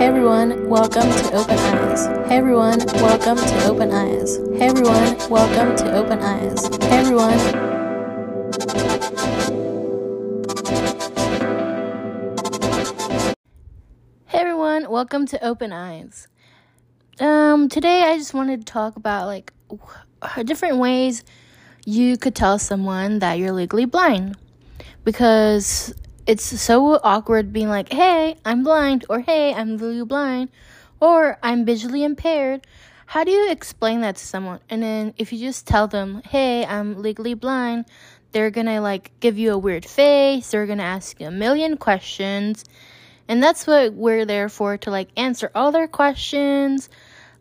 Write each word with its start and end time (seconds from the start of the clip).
Hey 0.00 0.06
everyone, 0.06 0.66
welcome 0.66 1.02
to 1.02 1.34
Open 1.34 1.58
Eyes. 1.58 2.06
Hey 2.26 2.38
everyone, 2.38 2.78
welcome 2.94 3.36
to 3.36 3.64
Open 3.66 3.92
Eyes. 3.92 4.38
Hey 4.56 4.68
everyone, 4.68 5.28
welcome 5.28 5.76
to 5.76 5.94
Open 5.94 6.18
Eyes. 6.22 6.68
Hey 6.84 7.00
everyone. 7.00 7.38
Hey 14.24 14.38
everyone, 14.38 14.90
welcome 14.90 15.26
to 15.26 15.44
Open 15.44 15.70
Eyes. 15.70 16.28
Um, 17.18 17.68
today 17.68 18.04
I 18.04 18.16
just 18.16 18.32
wanted 18.32 18.60
to 18.60 18.72
talk 18.72 18.96
about 18.96 19.26
like 19.26 19.52
different 20.46 20.78
ways 20.78 21.24
you 21.84 22.16
could 22.16 22.34
tell 22.34 22.58
someone 22.58 23.18
that 23.18 23.38
you're 23.38 23.52
legally 23.52 23.84
blind 23.84 24.38
because 25.04 25.92
it's 26.26 26.44
so 26.44 27.00
awkward 27.02 27.52
being 27.52 27.68
like, 27.68 27.92
"Hey, 27.92 28.36
I'm 28.44 28.62
blind," 28.62 29.04
or 29.08 29.20
"Hey, 29.20 29.54
I'm 29.54 29.76
legally 29.76 30.04
blind," 30.04 30.48
or 31.00 31.38
"I'm 31.42 31.64
visually 31.64 32.04
impaired." 32.04 32.66
How 33.06 33.24
do 33.24 33.30
you 33.32 33.50
explain 33.50 34.00
that 34.02 34.16
to 34.16 34.24
someone? 34.26 34.60
And 34.70 34.82
then 34.82 35.14
if 35.18 35.32
you 35.32 35.38
just 35.38 35.66
tell 35.66 35.88
them, 35.88 36.22
"Hey, 36.28 36.64
I'm 36.64 37.02
legally 37.02 37.34
blind," 37.34 37.86
they're 38.32 38.50
gonna 38.50 38.80
like 38.80 39.12
give 39.20 39.38
you 39.38 39.52
a 39.52 39.58
weird 39.58 39.84
face. 39.84 40.50
They're 40.50 40.66
gonna 40.66 40.82
ask 40.84 41.20
you 41.20 41.26
a 41.26 41.30
million 41.32 41.76
questions 41.76 42.64
and 43.30 43.40
that's 43.40 43.64
what 43.64 43.94
we're 43.94 44.24
there 44.24 44.48
for 44.48 44.76
to 44.78 44.90
like 44.90 45.08
answer 45.16 45.52
all 45.54 45.70
their 45.70 45.86
questions, 45.86 46.88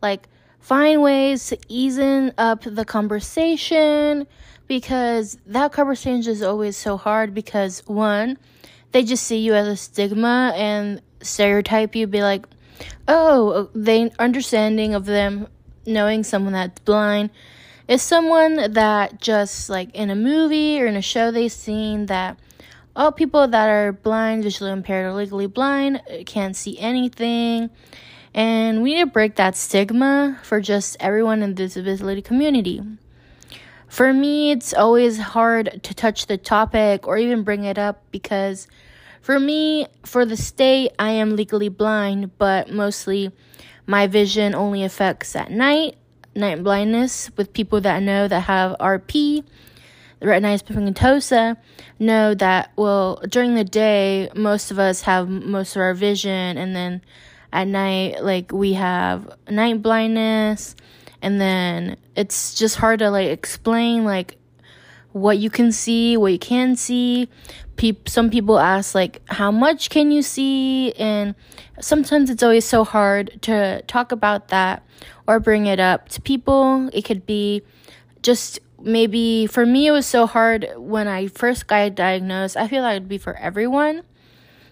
like 0.03 0.29
find 0.59 1.01
ways 1.01 1.47
to 1.47 1.57
easen 1.67 2.31
up 2.37 2.61
the 2.63 2.85
conversation 2.85 4.27
because 4.69 5.37
that 5.47 5.73
conversation 5.73 6.31
is 6.31 6.41
always 6.41 6.77
so 6.77 6.95
hard 6.95 7.33
because 7.33 7.85
one, 7.87 8.37
they 8.93 9.03
just 9.03 9.23
see 9.23 9.39
you 9.39 9.53
as 9.55 9.67
a 9.67 9.75
stigma 9.75 10.53
and 10.55 11.01
stereotype 11.21 11.95
you 11.95 12.07
be 12.07 12.21
like, 12.21 12.45
"Oh, 13.07 13.69
they 13.75 14.11
understanding 14.19 14.93
of 14.93 15.05
them 15.05 15.47
knowing 15.85 16.23
someone 16.23 16.53
that's 16.53 16.79
blind 16.81 17.31
is 17.87 18.03
someone 18.03 18.71
that 18.73 19.19
just 19.19 19.69
like 19.69 19.89
in 19.95 20.11
a 20.11 20.15
movie 20.15 20.79
or 20.79 20.85
in 20.85 20.95
a 20.95 21.01
show 21.01 21.31
they've 21.31 21.51
seen 21.51 22.05
that 22.05 22.37
all 22.95 23.11
people 23.11 23.47
that 23.47 23.69
are 23.69 23.91
blind, 23.91 24.43
visually 24.43 24.71
impaired, 24.71 25.07
or 25.07 25.13
legally 25.13 25.47
blind 25.47 25.97
uh, 25.97 26.23
can't 26.25 26.55
see 26.55 26.77
anything. 26.79 27.69
And 28.33 28.83
we 28.83 28.93
need 28.93 29.05
to 29.05 29.07
break 29.07 29.35
that 29.37 29.55
stigma 29.55 30.37
for 30.43 30.61
just 30.61 30.97
everyone 30.99 31.41
in 31.41 31.55
the 31.55 31.55
disability 31.55 32.21
community. 32.21 32.81
For 33.89 34.13
me, 34.13 34.51
it's 34.51 34.73
always 34.73 35.17
hard 35.17 35.81
to 35.83 35.93
touch 35.93 36.27
the 36.27 36.37
topic 36.37 37.07
or 37.07 37.17
even 37.17 37.43
bring 37.43 37.63
it 37.63 37.77
up 37.77 38.03
because 38.11 38.67
for 39.21 39.39
me, 39.39 39.87
for 40.05 40.25
the 40.25 40.37
state, 40.37 40.91
I 40.99 41.09
am 41.11 41.35
legally 41.35 41.69
blind, 41.69 42.37
but 42.37 42.71
mostly 42.71 43.31
my 43.87 44.07
vision 44.07 44.55
only 44.55 44.83
affects 44.83 45.35
at 45.35 45.51
night, 45.51 45.97
night 46.35 46.63
blindness, 46.63 47.31
with 47.35 47.51
people 47.51 47.81
that 47.81 47.95
I 47.95 47.99
know 47.99 48.27
that 48.27 48.41
have 48.41 48.77
RP 48.79 49.43
the 50.19 50.25
retinitis 50.25 50.63
pigmentosa 50.63 51.57
know 51.97 52.33
that 52.33 52.71
well 52.75 53.21
during 53.29 53.55
the 53.55 53.63
day 53.63 54.29
most 54.35 54.71
of 54.71 54.79
us 54.79 55.01
have 55.01 55.29
most 55.29 55.75
of 55.75 55.81
our 55.81 55.93
vision 55.93 56.57
and 56.57 56.75
then 56.75 57.01
at 57.51 57.65
night 57.67 58.23
like 58.23 58.51
we 58.51 58.73
have 58.73 59.29
night 59.49 59.81
blindness 59.81 60.75
and 61.21 61.39
then 61.39 61.97
it's 62.15 62.53
just 62.53 62.77
hard 62.77 62.99
to 62.99 63.09
like 63.09 63.29
explain 63.29 64.05
like 64.05 64.37
what 65.11 65.37
you 65.37 65.49
can 65.49 65.71
see 65.71 66.17
what 66.17 66.31
you 66.31 66.39
can 66.39 66.75
see 66.75 67.27
Pe- 67.75 67.93
some 68.05 68.29
people 68.29 68.59
ask 68.59 68.93
like 68.93 69.21
how 69.29 69.51
much 69.51 69.89
can 69.89 70.11
you 70.11 70.21
see 70.21 70.91
and 70.93 71.33
sometimes 71.79 72.29
it's 72.29 72.43
always 72.43 72.65
so 72.65 72.83
hard 72.83 73.39
to 73.41 73.81
talk 73.87 74.11
about 74.11 74.49
that 74.49 74.83
or 75.27 75.39
bring 75.39 75.65
it 75.65 75.79
up 75.79 76.09
to 76.09 76.21
people 76.21 76.89
it 76.93 77.03
could 77.05 77.25
be 77.25 77.63
just 78.21 78.59
maybe 78.81 79.47
for 79.47 79.65
me 79.65 79.87
it 79.87 79.91
was 79.91 80.05
so 80.05 80.25
hard 80.25 80.67
when 80.77 81.07
I 81.07 81.27
first 81.27 81.67
got 81.67 81.95
diagnosed. 81.95 82.57
I 82.57 82.67
feel 82.67 82.81
like 82.81 82.97
it'd 82.97 83.09
be 83.09 83.17
for 83.17 83.35
everyone 83.35 84.03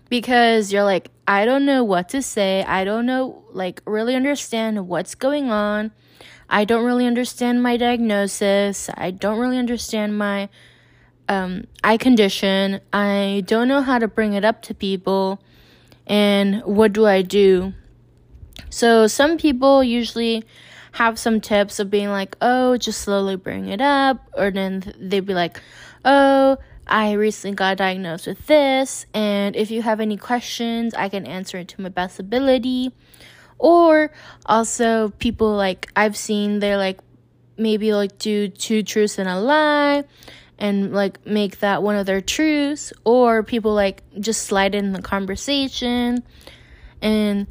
because 0.10 0.72
you're 0.72 0.84
like, 0.84 1.12
I 1.28 1.46
don't 1.46 1.66
know 1.66 1.84
what 1.84 2.10
to 2.10 2.22
say. 2.22 2.64
I 2.64 2.84
don't 2.84 3.06
know, 3.06 3.44
like, 3.52 3.82
really 3.86 4.16
understand 4.16 4.88
what's 4.88 5.16
going 5.16 5.52
on. 5.52 5.92
I 6.50 6.66
don't 6.66 6.86
really 6.86 7.06
understand 7.06 7.62
my 7.62 7.78
diagnosis. 7.78 8.90
I 8.96 9.12
don't 9.12 9.40
really 9.40 9.58
understand 9.58 10.18
my 10.18 10.50
um, 11.28 11.68
eye 11.84 11.98
condition. 11.98 12.80
I 12.94 13.44
don't 13.46 13.68
know 13.68 13.82
how 13.82 14.00
to 14.00 14.08
bring 14.08 14.34
it 14.34 14.46
up 14.46 14.62
to 14.64 14.74
people. 14.74 15.42
And 16.06 16.62
what 16.64 16.94
do 16.94 17.06
I 17.06 17.22
do? 17.22 17.74
So, 18.70 19.08
some 19.08 19.38
people 19.38 19.84
usually 19.84 20.46
have 20.94 21.20
some 21.20 21.42
tips 21.42 21.80
of 21.80 21.90
being 21.90 22.10
like, 22.10 22.36
oh, 22.42 22.78
just 22.78 23.02
slowly 23.02 23.36
bring 23.36 23.68
it 23.68 23.82
up. 23.82 24.26
Or 24.34 24.50
then 24.50 24.94
they'd 24.98 25.26
be 25.26 25.34
like, 25.34 25.62
oh, 26.06 26.58
I 26.88 27.12
recently 27.14 27.56
got 27.56 27.78
diagnosed 27.78 28.26
with 28.26 28.48
this. 28.48 29.06
And 29.14 29.56
if 29.56 29.70
you 29.70 29.82
have 29.82 30.00
any 30.00 30.18
questions, 30.18 30.94
I 30.94 31.10
can 31.10 31.28
answer 31.28 31.58
it 31.58 31.68
to 31.70 31.82
my 31.82 31.90
best 31.90 32.20
ability. 32.20 32.94
Or 33.60 34.12
also, 34.46 35.10
people 35.20 35.56
like 35.56 35.92
I've 35.96 36.18
seen, 36.18 36.60
they're 36.60 36.78
like, 36.78 37.00
maybe 37.58 37.94
like 37.94 38.18
do 38.20 38.48
two 38.48 38.84
truths 38.84 39.18
and 39.18 39.28
a 39.28 39.40
lie 39.40 40.04
and 40.60 40.94
like 40.94 41.26
make 41.26 41.60
that 41.60 41.82
one 41.82 41.96
of 41.96 42.06
their 42.06 42.22
truths. 42.22 42.94
Or 43.04 43.44
people 43.44 43.74
like 43.74 44.04
just 44.20 44.44
slide 44.44 44.76
in 44.76 44.94
the 44.94 45.02
conversation 45.02 46.24
and 47.02 47.48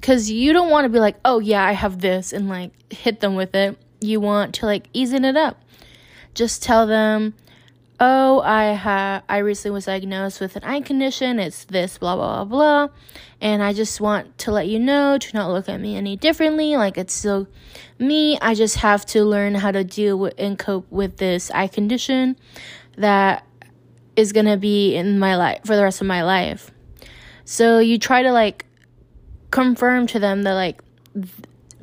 because 0.00 0.30
you 0.30 0.52
don't 0.52 0.70
want 0.70 0.84
to 0.84 0.88
be 0.88 0.98
like, 0.98 1.16
oh 1.24 1.38
yeah, 1.38 1.64
I 1.64 1.72
have 1.72 2.00
this 2.00 2.32
and 2.32 2.48
like 2.48 2.70
hit 2.92 3.20
them 3.20 3.34
with 3.34 3.54
it. 3.54 3.78
You 4.00 4.20
want 4.20 4.54
to 4.56 4.66
like 4.66 4.88
easen 4.92 5.24
it 5.24 5.36
up. 5.36 5.60
Just 6.34 6.62
tell 6.62 6.86
them, 6.86 7.34
oh, 7.98 8.40
I 8.40 8.64
have, 8.64 9.22
I 9.28 9.38
recently 9.38 9.74
was 9.74 9.86
diagnosed 9.86 10.40
with 10.40 10.56
an 10.56 10.64
eye 10.64 10.80
condition. 10.80 11.38
It's 11.38 11.64
this, 11.64 11.98
blah, 11.98 12.16
blah, 12.16 12.44
blah, 12.44 12.86
blah. 12.86 12.94
And 13.40 13.62
I 13.62 13.72
just 13.72 14.00
want 14.00 14.36
to 14.38 14.50
let 14.50 14.68
you 14.68 14.78
know 14.78 15.18
to 15.18 15.34
not 15.34 15.50
look 15.50 15.68
at 15.68 15.80
me 15.80 15.96
any 15.96 16.16
differently. 16.16 16.76
Like 16.76 16.98
it's 16.98 17.14
still 17.14 17.48
me. 17.98 18.38
I 18.40 18.54
just 18.54 18.76
have 18.76 19.06
to 19.06 19.24
learn 19.24 19.54
how 19.54 19.70
to 19.70 19.84
deal 19.84 20.18
with 20.18 20.34
and 20.38 20.58
cope 20.58 20.90
with 20.90 21.16
this 21.18 21.50
eye 21.50 21.68
condition 21.68 22.36
that 22.96 23.44
is 24.16 24.32
to 24.32 24.56
be 24.56 24.94
in 24.94 25.18
my 25.18 25.36
life 25.36 25.60
for 25.64 25.76
the 25.76 25.82
rest 25.82 26.00
of 26.00 26.06
my 26.06 26.22
life. 26.22 26.70
So 27.44 27.78
you 27.78 27.98
try 27.98 28.22
to 28.22 28.32
like 28.32 28.66
confirm 29.50 30.06
to 30.08 30.18
them 30.18 30.42
that 30.42 30.54
like 30.54 30.82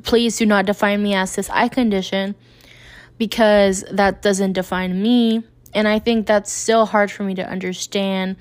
please 0.02 0.36
do 0.36 0.46
not 0.46 0.66
define 0.66 1.02
me 1.02 1.14
as 1.14 1.34
this 1.34 1.48
eye 1.50 1.68
condition 1.68 2.34
because 3.18 3.84
that 3.90 4.22
doesn't 4.22 4.52
define 4.52 5.00
me 5.00 5.42
and 5.74 5.86
i 5.88 5.98
think 5.98 6.26
that's 6.26 6.52
still 6.52 6.86
hard 6.86 7.10
for 7.10 7.22
me 7.22 7.34
to 7.34 7.48
understand. 7.48 8.36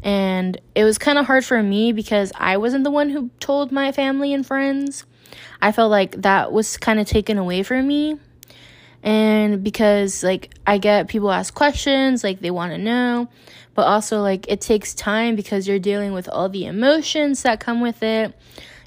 And 0.00 0.60
it 0.76 0.84
was 0.84 0.96
kind 0.96 1.18
of 1.18 1.26
hard 1.26 1.44
for 1.44 1.60
me 1.60 1.92
because 1.92 2.30
i 2.36 2.56
wasn't 2.56 2.84
the 2.84 2.90
one 2.90 3.10
who 3.10 3.30
told 3.40 3.72
my 3.72 3.92
family 3.92 4.32
and 4.32 4.46
friends. 4.46 5.04
I 5.60 5.72
felt 5.72 5.90
like 5.90 6.22
that 6.22 6.52
was 6.52 6.76
kind 6.76 7.00
of 7.00 7.06
taken 7.06 7.36
away 7.36 7.64
from 7.64 7.86
me. 7.86 8.18
And 9.02 9.62
because 9.62 10.22
like 10.22 10.54
i 10.66 10.78
get 10.78 11.08
people 11.08 11.30
ask 11.30 11.54
questions 11.54 12.22
like 12.22 12.40
they 12.40 12.50
want 12.50 12.72
to 12.72 12.78
know. 12.78 13.28
But 13.74 13.86
also 13.86 14.20
like 14.20 14.46
it 14.48 14.60
takes 14.60 14.94
time 14.94 15.36
because 15.36 15.66
you're 15.66 15.78
dealing 15.78 16.12
with 16.12 16.28
all 16.28 16.48
the 16.48 16.66
emotions 16.66 17.42
that 17.42 17.60
come 17.60 17.80
with 17.80 18.02
it. 18.02 18.34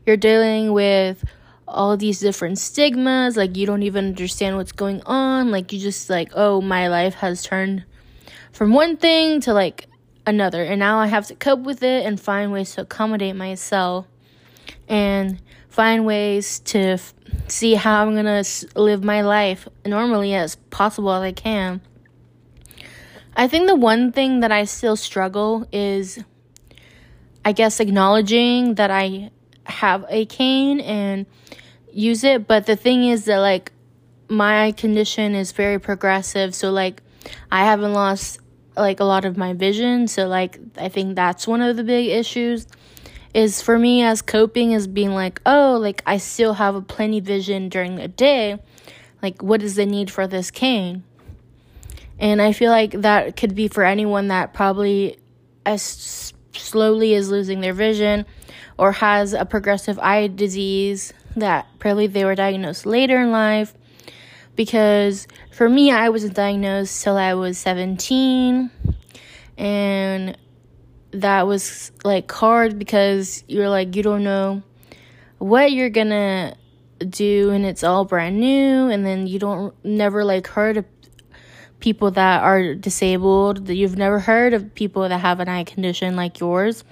You're 0.05 0.17
dealing 0.17 0.71
with 0.71 1.23
all 1.71 1.97
these 1.97 2.19
different 2.19 2.57
stigmas 2.57 3.37
like 3.37 3.55
you 3.57 3.65
don't 3.65 3.83
even 3.83 4.07
understand 4.07 4.57
what's 4.57 4.71
going 4.71 5.01
on 5.05 5.51
like 5.51 5.71
you 5.73 5.79
just 5.79 6.09
like 6.09 6.31
oh 6.35 6.61
my 6.61 6.87
life 6.87 7.15
has 7.15 7.43
turned 7.43 7.83
from 8.51 8.73
one 8.73 8.97
thing 8.97 9.39
to 9.41 9.53
like 9.53 9.87
another. 10.25 10.63
And 10.63 10.79
now 10.79 10.99
i 10.99 11.07
have 11.07 11.27
to 11.27 11.35
cope 11.35 11.61
with 11.61 11.83
it 11.83 12.05
and 12.05 12.19
find 12.19 12.51
ways 12.51 12.75
to 12.75 12.81
accommodate 12.81 13.35
myself 13.35 14.07
and 14.87 15.41
find 15.69 16.05
ways 16.05 16.59
to 16.59 16.79
f- 16.79 17.13
see 17.47 17.75
how 17.75 18.03
i'm 18.05 18.15
gonna 18.15 18.39
s- 18.39 18.65
live 18.75 19.03
my 19.03 19.21
life 19.21 19.67
normally 19.85 20.33
as 20.33 20.55
possible 20.69 21.11
as 21.11 21.23
i 21.23 21.31
can. 21.31 21.81
I 23.35 23.47
think 23.47 23.67
the 23.67 23.75
one 23.75 24.11
thing 24.11 24.41
that 24.41 24.51
I 24.51 24.65
still 24.65 24.95
struggle 24.95 25.65
is, 25.71 26.19
I 27.45 27.53
guess, 27.53 27.79
acknowledging 27.79 28.75
that 28.75 28.91
I 28.91 29.31
have 29.65 30.05
a 30.09 30.25
cane 30.25 30.81
and 30.81 31.25
use 31.93 32.23
it. 32.23 32.47
But 32.47 32.65
the 32.65 32.75
thing 32.75 33.03
is 33.03 33.25
that, 33.25 33.37
like, 33.37 33.71
my 34.27 34.71
condition 34.73 35.35
is 35.35 35.51
very 35.51 35.79
progressive. 35.79 36.55
So, 36.55 36.71
like, 36.71 37.01
I 37.51 37.65
haven't 37.65 37.93
lost, 37.93 38.39
like, 38.75 38.99
a 38.99 39.05
lot 39.05 39.25
of 39.25 39.37
my 39.37 39.53
vision. 39.53 40.07
So, 40.07 40.27
like, 40.27 40.59
I 40.77 40.89
think 40.89 41.15
that's 41.15 41.47
one 41.47 41.61
of 41.61 41.77
the 41.77 41.83
big 41.83 42.09
issues 42.09 42.67
is 43.33 43.61
for 43.61 43.79
me 43.79 44.03
as 44.03 44.21
coping 44.21 44.73
is 44.73 44.87
being 44.87 45.13
like, 45.13 45.41
oh, 45.45 45.77
like, 45.79 46.03
I 46.05 46.17
still 46.17 46.53
have 46.55 46.75
a 46.75 46.81
plenty 46.81 47.19
vision 47.19 47.69
during 47.69 47.95
the 47.95 48.07
day. 48.07 48.59
Like, 49.21 49.41
what 49.41 49.63
is 49.63 49.75
the 49.75 49.85
need 49.85 50.11
for 50.11 50.27
this 50.27 50.51
cane? 50.51 51.03
And 52.19 52.41
I 52.41 52.51
feel 52.53 52.71
like 52.71 52.91
that 52.91 53.37
could 53.37 53.55
be 53.55 53.67
for 53.67 53.83
anyone 53.83 54.27
that 54.27 54.53
probably, 54.53 55.17
as 55.65 56.33
slowly 56.53 57.13
is 57.13 57.31
losing 57.31 57.61
their 57.61 57.73
vision 57.73 58.25
or 58.77 58.91
has 58.91 59.33
a 59.33 59.45
progressive 59.45 59.97
eye 59.99 60.27
disease 60.27 61.13
that 61.35 61.67
probably 61.79 62.07
they 62.07 62.25
were 62.25 62.35
diagnosed 62.35 62.85
later 62.85 63.21
in 63.21 63.31
life. 63.31 63.73
Because 64.55 65.27
for 65.51 65.69
me, 65.69 65.91
I 65.91 66.09
wasn't 66.09 66.35
diagnosed 66.35 67.03
till 67.03 67.17
I 67.17 67.33
was 67.35 67.57
17, 67.57 68.69
and 69.57 70.37
that 71.11 71.47
was 71.47 71.91
like 72.03 72.31
hard 72.31 72.77
because 72.77 73.43
you're 73.47 73.69
like, 73.69 73.95
you 73.95 74.03
don't 74.03 74.23
know 74.23 74.61
what 75.37 75.71
you're 75.71 75.89
gonna 75.89 76.55
do, 76.99 77.49
and 77.51 77.65
it's 77.65 77.83
all 77.83 78.05
brand 78.05 78.39
new, 78.39 78.89
and 78.89 79.05
then 79.05 79.25
you 79.25 79.39
don't 79.39 79.73
never 79.85 80.23
like 80.23 80.47
heard 80.47 80.77
of 80.77 80.85
people 81.79 82.11
that 82.11 82.43
are 82.43 82.75
disabled, 82.75 83.65
that 83.67 83.75
you've 83.75 83.97
never 83.97 84.19
heard 84.19 84.53
of 84.53 84.75
people 84.75 85.07
that 85.07 85.19
have 85.19 85.39
an 85.39 85.47
eye 85.49 85.63
condition 85.63 86.15
like 86.15 86.39
yours, 86.39 86.83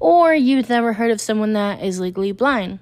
or 0.00 0.34
you've 0.34 0.68
never 0.68 0.92
heard 0.92 1.10
of 1.10 1.20
someone 1.20 1.54
that 1.54 1.82
is 1.82 2.00
legally 2.00 2.32
blind. 2.32 2.80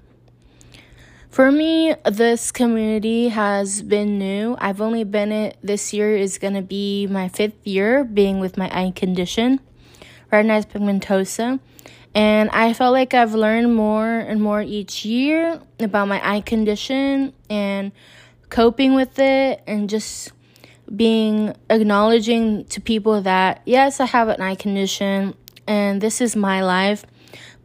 For 1.36 1.52
me, 1.52 1.94
this 2.06 2.50
community 2.50 3.28
has 3.28 3.82
been 3.82 4.18
new. 4.18 4.56
I've 4.58 4.80
only 4.80 5.04
been 5.04 5.32
it 5.32 5.58
this 5.62 5.92
year 5.92 6.16
is 6.16 6.38
going 6.38 6.54
to 6.54 6.62
be 6.62 7.06
my 7.08 7.28
fifth 7.28 7.66
year 7.66 8.04
being 8.04 8.40
with 8.40 8.56
my 8.56 8.70
eye 8.72 8.90
condition, 8.96 9.60
retinitis 10.32 10.66
pigmentosa. 10.66 11.60
And 12.14 12.48
I 12.52 12.72
felt 12.72 12.94
like 12.94 13.12
I've 13.12 13.34
learned 13.34 13.76
more 13.76 14.08
and 14.08 14.40
more 14.40 14.62
each 14.62 15.04
year 15.04 15.60
about 15.78 16.08
my 16.08 16.26
eye 16.26 16.40
condition 16.40 17.34
and 17.50 17.92
coping 18.48 18.94
with 18.94 19.18
it 19.18 19.62
and 19.66 19.90
just 19.90 20.32
being 20.96 21.54
acknowledging 21.68 22.64
to 22.64 22.80
people 22.80 23.20
that 23.20 23.60
yes, 23.66 24.00
I 24.00 24.06
have 24.06 24.28
an 24.28 24.40
eye 24.40 24.54
condition 24.54 25.34
and 25.66 26.00
this 26.00 26.22
is 26.22 26.34
my 26.34 26.62
life, 26.62 27.04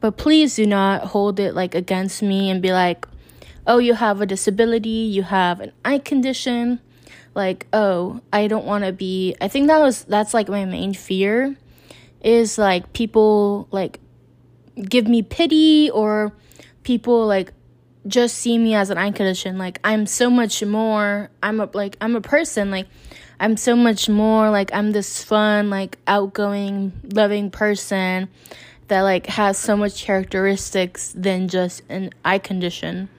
but 0.02 0.18
please 0.18 0.58
do 0.58 0.66
not 0.66 1.06
hold 1.06 1.40
it 1.40 1.56
like 1.56 1.74
against 1.74 2.22
me 2.22 2.50
and 2.50 2.62
be 2.62 2.74
like, 2.74 3.06
"Oh, 3.66 3.78
you 3.78 3.94
have 3.94 4.22
a 4.22 4.26
disability, 4.26 4.90
you 4.90 5.24
have 5.24 5.60
an 5.60 5.72
eye 5.86 6.00
condition." 6.00 6.80
Like, 7.34 7.68
"Oh, 7.72 8.22
I 8.34 8.48
don't 8.48 8.66
want 8.66 8.84
to 8.86 8.92
be." 8.92 9.36
I 9.42 9.48
think 9.48 9.68
that 9.68 9.80
was 9.80 10.04
that's 10.06 10.34
like 10.34 10.50
my 10.50 10.66
main 10.66 10.94
fear 10.94 11.56
is 12.22 12.58
like 12.58 12.94
people 12.94 13.68
like 13.72 14.00
give 14.78 15.08
me 15.08 15.22
pity 15.22 15.90
or 15.90 16.34
people 16.84 17.26
like 17.26 17.54
just 18.08 18.38
see 18.38 18.58
me 18.58 18.74
as 18.74 18.90
an 18.90 18.98
eye 18.98 19.12
condition. 19.12 19.58
Like 19.58 19.80
I'm 19.84 20.06
so 20.06 20.30
much 20.30 20.64
more. 20.64 21.30
I'm 21.44 21.60
a 21.60 21.70
like 21.74 21.98
I'm 22.02 22.16
a 22.16 22.22
person. 22.22 22.72
Like 22.72 22.88
I'm 23.40 23.58
so 23.58 23.76
much 23.76 24.10
more. 24.10 24.50
Like 24.50 24.74
I'm 24.74 24.92
this 24.92 25.24
fun, 25.24 25.70
like 25.70 25.98
outgoing, 26.08 26.94
loving 27.14 27.52
person 27.52 28.30
that 28.88 29.02
like 29.02 29.28
has 29.28 29.58
so 29.58 29.78
much 29.78 30.04
characteristics 30.04 31.14
than 31.16 31.48
just 31.48 31.82
an 31.90 32.12
eye 32.26 32.40
condition. 32.40 33.10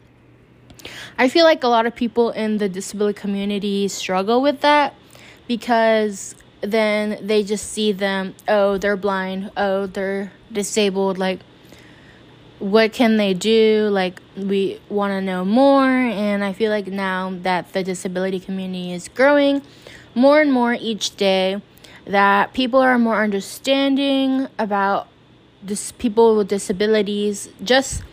I 1.18 1.28
feel 1.28 1.44
like 1.44 1.62
a 1.64 1.68
lot 1.68 1.86
of 1.86 1.94
people 1.94 2.30
in 2.30 2.58
the 2.58 2.68
disability 2.68 3.18
community 3.18 3.88
struggle 3.88 4.42
with 4.42 4.60
that 4.60 4.94
because 5.46 6.34
then 6.60 7.18
they 7.26 7.42
just 7.42 7.72
see 7.72 7.92
them, 7.92 8.34
oh, 8.48 8.78
they're 8.78 8.96
blind, 8.96 9.50
oh, 9.56 9.86
they're 9.86 10.32
disabled, 10.52 11.18
like 11.18 11.40
what 12.62 12.92
can 12.92 13.16
they 13.16 13.34
do? 13.34 13.88
Like, 13.90 14.22
we 14.36 14.80
want 14.88 15.10
to 15.10 15.20
know 15.20 15.44
more. 15.44 15.90
And 15.90 16.44
I 16.44 16.52
feel 16.52 16.70
like 16.70 16.86
now 16.86 17.36
that 17.42 17.72
the 17.72 17.82
disability 17.82 18.38
community 18.38 18.92
is 18.92 19.08
growing 19.08 19.62
more 20.14 20.40
and 20.40 20.52
more 20.52 20.74
each 20.74 21.16
day, 21.16 21.60
that 22.06 22.52
people 22.52 22.78
are 22.78 22.98
more 22.98 23.20
understanding 23.20 24.46
about 24.60 25.08
this 25.60 25.90
people 25.92 26.36
with 26.36 26.48
disabilities, 26.48 27.48
just 27.64 28.04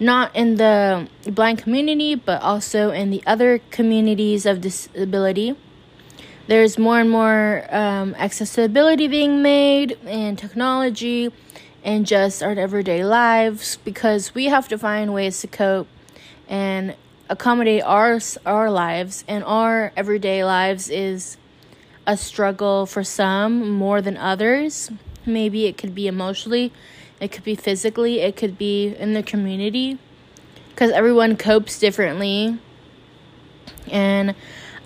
not 0.00 0.34
in 0.34 0.56
the 0.56 1.08
blind 1.26 1.58
community, 1.58 2.14
but 2.14 2.40
also 2.42 2.90
in 2.90 3.10
the 3.10 3.22
other 3.26 3.60
communities 3.70 4.46
of 4.46 4.62
disability. 4.62 5.54
There's 6.46 6.78
more 6.78 6.98
and 6.98 7.10
more 7.10 7.66
um, 7.70 8.16
accessibility 8.18 9.06
being 9.06 9.42
made 9.42 9.92
in 10.06 10.36
technology 10.36 11.30
and 11.84 12.06
just 12.06 12.42
our 12.42 12.52
everyday 12.52 13.04
lives 13.04 13.78
because 13.84 14.34
we 14.34 14.46
have 14.46 14.68
to 14.68 14.78
find 14.78 15.14
ways 15.14 15.40
to 15.42 15.46
cope 15.46 15.86
and 16.48 16.96
accommodate 17.28 17.82
our 17.84 18.18
our 18.44 18.70
lives 18.70 19.24
and 19.28 19.44
our 19.44 19.92
everyday 19.96 20.44
lives 20.44 20.90
is 20.90 21.36
a 22.06 22.16
struggle 22.16 22.86
for 22.86 23.04
some 23.04 23.70
more 23.70 24.02
than 24.02 24.16
others 24.16 24.90
maybe 25.24 25.66
it 25.66 25.78
could 25.78 25.94
be 25.94 26.08
emotionally 26.08 26.72
it 27.20 27.30
could 27.32 27.44
be 27.44 27.54
physically 27.54 28.20
it 28.20 28.36
could 28.36 28.56
be 28.56 28.94
in 28.96 29.12
the 29.12 29.22
community 29.22 29.98
because 30.70 30.90
everyone 30.90 31.36
copes 31.36 31.78
differently. 31.78 32.58
And 33.90 34.34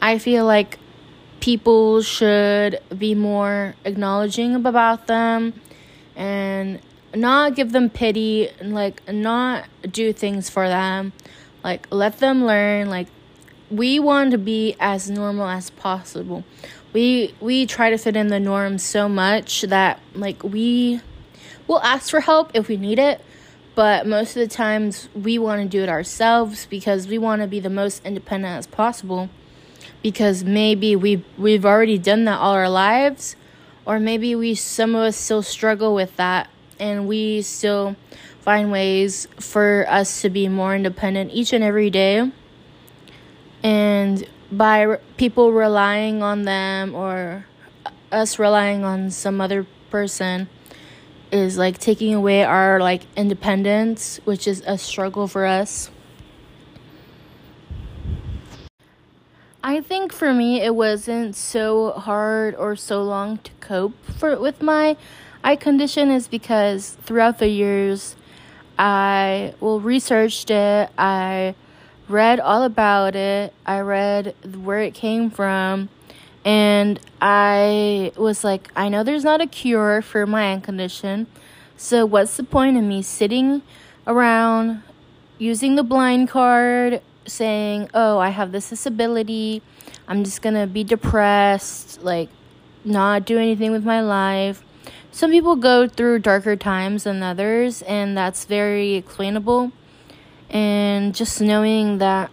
i 0.02 0.18
feel 0.18 0.44
like 0.44 0.78
people 1.40 2.00
should 2.02 2.80
be 2.96 3.14
more 3.14 3.74
acknowledging 3.84 4.54
about 4.54 5.06
them 5.06 5.52
and 6.16 6.80
not 7.14 7.54
give 7.54 7.72
them 7.72 7.90
pity 7.90 8.48
and 8.60 8.74
like 8.74 9.06
not 9.12 9.66
do 9.90 10.12
things 10.12 10.48
for 10.48 10.68
them. 10.68 11.12
Like 11.62 11.86
let 11.90 12.18
them 12.18 12.44
learn 12.44 12.88
like 12.88 13.08
we 13.70 13.98
want 13.98 14.30
to 14.32 14.38
be 14.38 14.76
as 14.80 15.10
normal 15.10 15.48
as 15.48 15.70
possible. 15.70 16.44
We 16.92 17.34
we 17.40 17.66
try 17.66 17.90
to 17.90 17.98
fit 17.98 18.16
in 18.16 18.28
the 18.28 18.40
norm 18.40 18.78
so 18.78 19.08
much 19.08 19.62
that 19.62 20.00
like 20.14 20.42
we 20.42 21.00
will 21.66 21.80
ask 21.80 22.10
for 22.10 22.20
help 22.20 22.50
if 22.54 22.68
we 22.68 22.76
need 22.76 22.98
it 22.98 23.20
but 23.74 24.06
most 24.06 24.36
of 24.36 24.40
the 24.40 24.54
times 24.54 25.08
we 25.14 25.38
want 25.38 25.60
to 25.62 25.68
do 25.68 25.82
it 25.82 25.88
ourselves 25.88 26.66
because 26.66 27.08
we 27.08 27.18
want 27.18 27.42
to 27.42 27.48
be 27.48 27.60
the 27.60 27.70
most 27.70 28.04
independent 28.04 28.56
as 28.56 28.66
possible 28.66 29.28
because 30.02 30.44
maybe 30.44 30.94
we 30.94 31.24
we've 31.36 31.64
already 31.64 31.98
done 31.98 32.24
that 32.24 32.38
all 32.38 32.52
our 32.52 32.68
lives 32.68 33.36
or 33.86 33.98
maybe 33.98 34.34
we 34.34 34.54
some 34.54 34.94
of 34.94 35.02
us 35.02 35.16
still 35.16 35.42
struggle 35.42 35.94
with 35.94 36.14
that 36.16 36.48
and 36.78 37.06
we 37.06 37.42
still 37.42 37.96
find 38.40 38.70
ways 38.70 39.26
for 39.40 39.86
us 39.88 40.22
to 40.22 40.30
be 40.30 40.48
more 40.48 40.74
independent 40.74 41.32
each 41.32 41.52
and 41.52 41.64
every 41.64 41.90
day. 41.90 42.30
And 43.62 44.28
by 44.52 44.98
people 45.16 45.52
relying 45.52 46.22
on 46.22 46.42
them 46.42 46.94
or 46.94 47.46
us 48.12 48.38
relying 48.38 48.84
on 48.84 49.10
some 49.10 49.40
other 49.40 49.66
person 49.90 50.48
is 51.34 51.58
like 51.58 51.78
taking 51.78 52.14
away 52.14 52.44
our 52.44 52.78
like 52.78 53.02
independence 53.16 54.20
which 54.24 54.46
is 54.46 54.62
a 54.66 54.78
struggle 54.78 55.26
for 55.26 55.44
us. 55.44 55.90
I 59.62 59.80
think 59.80 60.12
for 60.12 60.32
me 60.32 60.60
it 60.60 60.76
wasn't 60.76 61.34
so 61.34 61.90
hard 61.92 62.54
or 62.54 62.76
so 62.76 63.02
long 63.02 63.38
to 63.38 63.50
cope 63.58 63.94
for 64.04 64.38
with 64.38 64.62
my 64.62 64.96
eye 65.42 65.56
condition 65.56 66.10
is 66.10 66.28
because 66.28 66.90
throughout 67.02 67.38
the 67.38 67.48
years 67.48 68.14
I 68.78 69.54
well 69.58 69.80
researched 69.80 70.50
it, 70.50 70.90
I 70.96 71.56
read 72.08 72.38
all 72.38 72.62
about 72.62 73.16
it, 73.16 73.52
I 73.66 73.80
read 73.80 74.36
where 74.62 74.82
it 74.82 74.94
came 74.94 75.30
from, 75.30 75.88
and 76.44 77.00
I 77.20 78.12
was 78.16 78.44
like, 78.44 78.70
I 78.76 78.88
know 78.88 79.02
there's 79.02 79.24
not 79.24 79.40
a 79.40 79.46
cure 79.46 80.02
for 80.02 80.26
my 80.26 80.52
eye 80.52 80.60
condition, 80.60 81.26
so 81.76 82.06
what's 82.06 82.36
the 82.36 82.44
point 82.44 82.76
of 82.76 82.84
me 82.84 83.02
sitting 83.02 83.62
around 84.06 84.82
using 85.38 85.74
the 85.74 85.82
blind 85.82 86.28
card 86.28 87.02
saying, 87.26 87.88
oh, 87.94 88.18
I 88.18 88.28
have 88.28 88.52
this 88.52 88.68
disability. 88.70 89.62
I'm 90.06 90.24
just 90.24 90.42
to 90.54 90.66
be 90.66 90.84
depressed, 90.84 92.02
like, 92.02 92.28
not 92.84 93.24
do 93.24 93.38
anything 93.38 93.72
with 93.72 93.84
my 93.84 94.00
life. 94.00 94.62
Some 95.10 95.30
people 95.30 95.56
go 95.56 95.88
through 95.88 96.18
darker 96.20 96.56
times 96.56 97.04
than 97.04 97.22
others, 97.22 97.82
and 97.82 98.16
that's 98.16 98.44
very 98.44 98.94
explainable. 98.94 99.72
And 100.50 101.14
just 101.14 101.40
knowing 101.40 101.98
that 101.98 102.30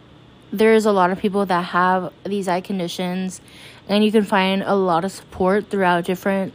there's 0.52 0.86
a 0.86 0.92
lot 0.92 1.12
of 1.12 1.20
people 1.20 1.46
that 1.46 1.66
have 1.66 2.12
these 2.26 2.48
eye 2.48 2.62
conditions, 2.62 3.40
and 3.88 4.04
you 4.04 4.12
can 4.12 4.24
find 4.24 4.64
a 4.64 4.76
lot 4.76 5.06
of 5.06 5.12
support 5.12 5.70
throughout 5.70 6.06
different 6.06 6.54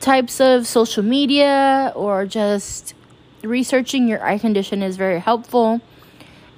types 0.00 0.40
of 0.40 0.66
social 0.66 1.02
media 1.02 1.92
or 1.94 2.26
just 2.26 2.94
researching 3.42 4.08
your 4.08 4.22
eye 4.24 4.38
condition 4.38 4.82
is 4.82 4.96
very 4.96 5.18
helpful 5.18 5.80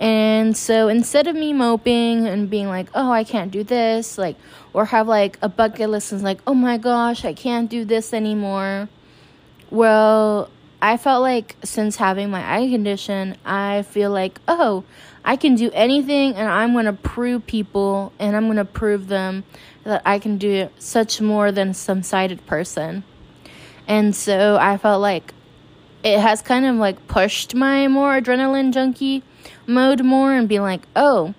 and 0.03 0.57
so 0.57 0.89
instead 0.89 1.29
of 1.29 1.37
me 1.37 1.53
moping 1.53 2.27
and 2.27 2.51
being 2.51 2.67
like, 2.67 2.89
oh, 2.93 3.13
I 3.13 3.23
can't 3.23 3.53
do 3.53 3.63
this, 3.63 4.19
like, 4.19 4.37
or 4.73 4.87
have 4.87 5.07
like 5.07 5.39
a 5.43 5.49
bucket 5.49 5.91
list 5.91 6.11
and 6.11 6.21
like, 6.23 6.41
oh 6.45 6.55
my 6.55 6.77
gosh, 6.77 7.25
I 7.25 7.35
can't 7.35 7.71
do 7.71 7.85
this 7.85 8.13
anymore. 8.13 8.89
Well, 9.71 10.51
I 10.83 10.97
felt 10.97 11.23
like 11.23 11.55
since 11.63 11.95
having 11.95 12.29
my 12.29 12.59
eye 12.59 12.69
condition, 12.69 13.37
I 13.45 13.83
feel 13.83 14.11
like, 14.11 14.41
oh, 14.49 14.83
I 15.25 15.37
can 15.37 15.55
do 15.55 15.71
anything 15.73 16.35
and 16.35 16.49
I'm 16.49 16.73
going 16.73 16.87
to 16.87 16.93
prove 16.93 17.47
people 17.47 18.13
and 18.19 18.35
I'm 18.35 18.47
going 18.47 18.57
to 18.57 18.65
prove 18.65 19.07
them 19.07 19.45
that 19.85 20.03
I 20.05 20.19
can 20.19 20.39
do 20.39 20.71
such 20.81 21.21
more 21.21 21.53
than 21.53 21.73
some 21.73 22.03
sighted 22.03 22.45
person. 22.47 23.05
And 23.87 24.13
so 24.13 24.59
I 24.61 24.77
felt 24.77 25.01
like 25.01 25.33
it 26.03 26.19
has 26.19 26.43
kind 26.43 26.67
of 26.67 26.75
like 26.75 27.07
pushed 27.07 27.55
my 27.55 27.87
more 27.87 28.21
adrenaline 28.21 28.73
junkie 28.73 29.23
mode 29.69 30.03
more 30.03 30.35
and 30.35 30.49
being 30.49 30.63
like, 30.63 30.83
oh, 30.97 31.33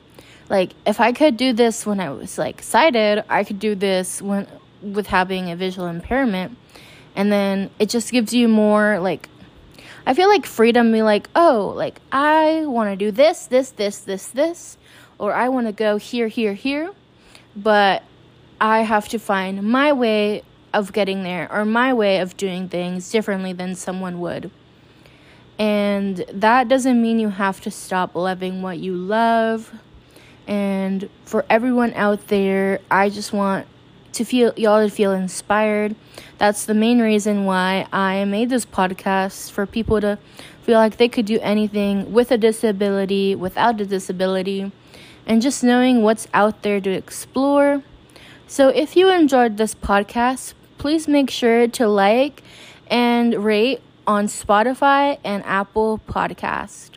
like 0.49 0.71
if 0.85 1.01
I 1.01 1.11
could 1.11 1.35
do 1.35 1.51
this 1.51 1.85
when 1.85 1.99
I 1.99 2.11
was 2.11 2.37
like 2.37 2.61
sighted, 2.61 3.25
I 3.27 3.43
could 3.43 3.59
do 3.59 3.75
this 3.75 4.21
when 4.21 4.47
with 4.81 5.07
having 5.07 5.51
a 5.51 5.57
visual 5.57 5.87
impairment. 5.87 6.57
And 7.15 7.31
then 7.31 7.69
it 7.77 7.89
just 7.89 8.11
gives 8.11 8.33
you 8.33 8.47
more 8.47 8.99
like 8.99 9.29
I 10.05 10.13
feel 10.13 10.27
like 10.27 10.45
freedom 10.45 10.91
be 10.91 11.01
like, 11.01 11.29
oh, 11.35 11.73
like 11.75 11.99
I 12.11 12.65
want 12.65 12.91
to 12.91 12.95
do 12.95 13.11
this, 13.11 13.45
this, 13.45 13.69
this, 13.69 13.99
this, 13.99 14.27
this, 14.27 14.77
or 15.17 15.33
I 15.33 15.49
want 15.49 15.67
to 15.67 15.73
go 15.73 15.97
here, 15.97 16.27
here, 16.27 16.53
here, 16.53 16.91
but 17.55 18.03
I 18.59 18.81
have 18.81 19.07
to 19.09 19.19
find 19.19 19.63
my 19.63 19.93
way 19.93 20.43
of 20.73 20.91
getting 20.91 21.23
there 21.23 21.51
or 21.51 21.63
my 21.63 21.93
way 21.93 22.19
of 22.19 22.35
doing 22.35 22.67
things 22.67 23.11
differently 23.11 23.53
than 23.53 23.75
someone 23.75 24.19
would. 24.19 24.51
And 25.57 26.25
that 26.33 26.67
doesn't 26.67 27.01
mean 27.01 27.19
you 27.19 27.29
have 27.29 27.61
to 27.61 27.71
stop 27.71 28.15
loving 28.15 28.61
what 28.61 28.79
you 28.79 28.95
love. 28.95 29.73
And 30.47 31.09
for 31.23 31.45
everyone 31.49 31.93
out 31.93 32.27
there, 32.27 32.79
I 32.91 33.09
just 33.09 33.31
want 33.31 33.67
to 34.13 34.23
feel 34.23 34.53
y'all 34.55 34.83
to 34.83 34.89
feel 34.89 35.11
inspired. 35.11 35.95
That's 36.37 36.65
the 36.65 36.73
main 36.73 37.01
reason 37.01 37.45
why 37.45 37.87
I 37.91 38.25
made 38.25 38.49
this 38.49 38.65
podcast 38.65 39.51
for 39.51 39.65
people 39.65 40.01
to 40.01 40.17
feel 40.61 40.77
like 40.77 40.97
they 40.97 41.09
could 41.09 41.25
do 41.25 41.39
anything 41.41 42.13
with 42.13 42.31
a 42.31 42.37
disability, 42.37 43.35
without 43.35 43.81
a 43.81 43.85
disability, 43.85 44.71
and 45.25 45.41
just 45.41 45.63
knowing 45.63 46.01
what's 46.01 46.27
out 46.33 46.61
there 46.63 46.79
to 46.79 46.89
explore. 46.89 47.83
So 48.47 48.69
if 48.69 48.95
you 48.95 49.11
enjoyed 49.11 49.57
this 49.57 49.75
podcast, 49.75 50.53
please 50.77 51.07
make 51.07 51.29
sure 51.29 51.67
to 51.67 51.87
like 51.87 52.43
and 52.87 53.43
rate 53.43 53.81
on 54.05 54.27
Spotify 54.27 55.17
and 55.23 55.43
Apple 55.45 56.01
Podcast. 56.07 56.91